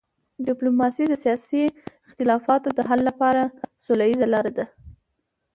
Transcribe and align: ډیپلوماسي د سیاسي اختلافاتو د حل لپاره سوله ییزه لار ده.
ډیپلوماسي 0.47 1.03
د 1.07 1.13
سیاسي 1.23 1.63
اختلافاتو 2.07 2.69
د 2.77 2.79
حل 2.89 2.99
لپاره 3.09 3.41
سوله 3.85 4.05
ییزه 4.09 4.27
لار 4.33 4.45
ده. 4.57 4.65